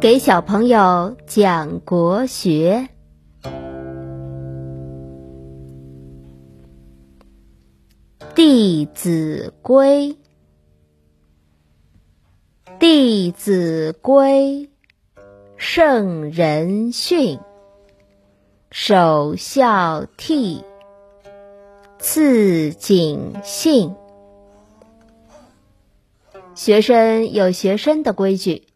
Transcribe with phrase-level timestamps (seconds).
[0.00, 2.88] 给小朋友讲国学
[8.34, 10.08] 《弟子规》。
[12.78, 14.70] 弟子规，
[15.58, 17.38] 圣人训。
[18.70, 20.64] 首孝悌，
[21.98, 23.94] 次谨信。
[26.54, 28.69] 学生有学生的规矩。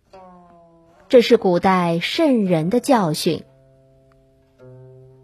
[1.09, 3.45] 这是古代圣人的教训。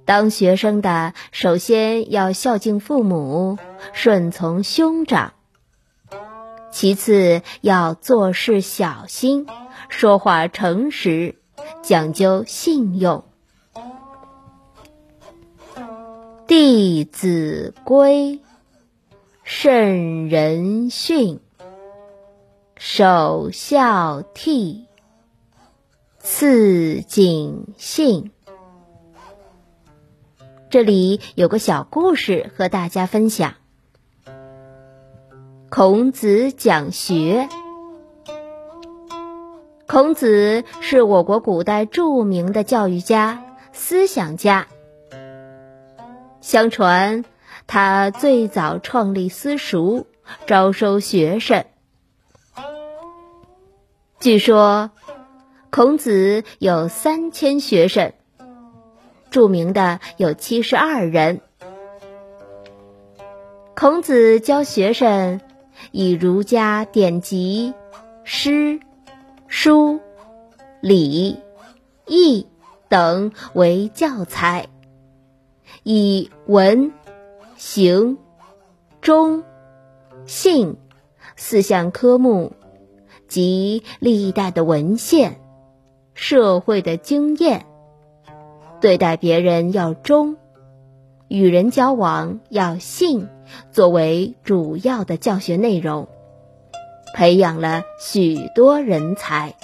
[0.05, 3.59] 当学生的，首先要孝敬父母，
[3.93, 5.33] 顺从兄长；
[6.71, 9.47] 其次要做事小心，
[9.89, 11.37] 说话诚实，
[11.83, 13.25] 讲究信用。
[16.47, 18.41] 《弟子规》，
[19.45, 21.39] 圣人训，
[22.77, 24.90] 首孝悌。
[26.33, 28.31] 四谨信。
[30.71, 33.55] 这里有个小故事和大家分享。
[35.71, 37.49] 孔子讲学。
[39.89, 44.69] 孔子是我国古代著名的教育家、思想家。
[46.41, 47.25] 相传，
[47.67, 50.07] 他最早创立私塾，
[50.47, 51.67] 招收学生。
[54.21, 54.93] 据说。
[55.71, 58.13] 孔子有三千学生，
[59.31, 61.43] 著名的有七十二人。
[63.77, 65.41] 孔子教学生
[65.93, 67.73] 以儒家典籍、
[68.25, 68.81] 诗、
[69.47, 70.01] 书、
[70.81, 71.39] 礼、
[72.05, 72.49] 易
[72.89, 74.67] 等为教材，
[75.85, 76.93] 以文、
[77.57, 78.19] 行、
[79.01, 79.45] 忠、
[80.27, 80.77] 信
[81.37, 82.55] 四项科目
[83.29, 85.40] 及历代的文献。
[86.21, 87.65] 社会的经验，
[88.83, 90.37] 对待别人要忠，
[91.29, 93.27] 与人交往要信，
[93.73, 96.09] 作为主要的教学内容，
[97.15, 99.55] 培养了许多人才。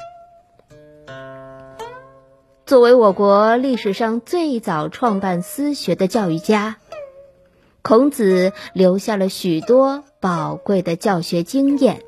[2.64, 6.78] 作为我国历史上最早创办私学的教育家，
[7.82, 12.00] 孔子留下了许多宝贵的教学经验，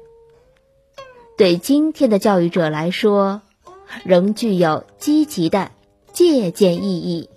[1.36, 3.42] 对今天的教育者来说。
[4.04, 5.70] 仍具有积极的
[6.12, 7.30] 借鉴意义。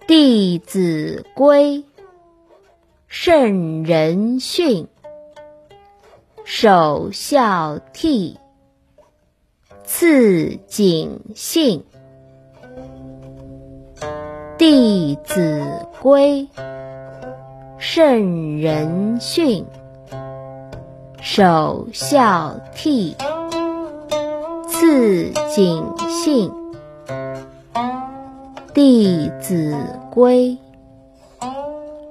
[0.06, 1.78] 《弟子规》，
[3.08, 4.88] 圣人训。
[6.44, 8.36] 首孝悌，
[9.84, 11.84] 次谨信。
[14.58, 16.48] 《弟子规》，
[17.78, 19.64] 圣人训。
[21.24, 23.14] 首孝悌，
[24.68, 26.50] 次谨信。
[28.74, 29.78] 《弟子
[30.10, 30.58] 规》，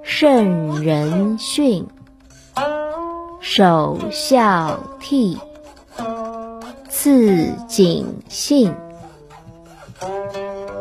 [0.02, 1.86] 圣人训。
[3.42, 5.38] 首孝悌，
[6.88, 8.74] 次谨信。《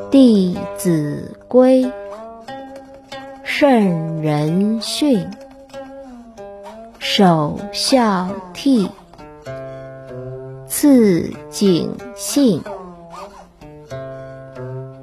[0.08, 1.82] 弟子规》，
[3.42, 5.28] 圣人训。
[7.12, 8.88] 首孝悌，
[10.69, 12.62] 次谨信。《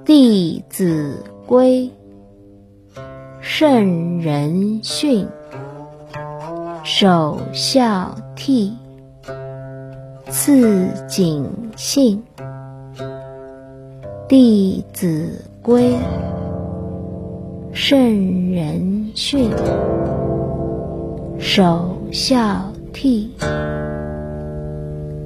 [0.05, 1.91] 弟子规》，
[3.41, 5.27] 圣人训。
[6.85, 8.71] 首孝悌，
[10.29, 11.45] 次谨
[11.75, 12.23] 信。
[14.29, 15.91] 《弟子规》，
[17.73, 17.99] 圣
[18.53, 19.51] 人训。
[21.39, 23.27] 首孝悌，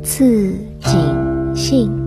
[0.04, 2.01] 次谨信。